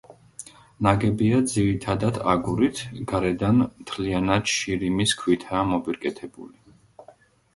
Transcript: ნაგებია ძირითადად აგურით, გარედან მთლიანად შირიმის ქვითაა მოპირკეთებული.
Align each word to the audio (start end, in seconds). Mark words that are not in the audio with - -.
ნაგებია 0.85 1.41
ძირითადად 1.49 2.15
აგურით, 2.31 2.81
გარედან 3.11 3.59
მთლიანად 3.65 4.49
შირიმის 4.53 5.13
ქვითაა 5.21 5.63
მოპირკეთებული. 5.73 7.07